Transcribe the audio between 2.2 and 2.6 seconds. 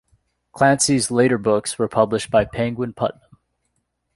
by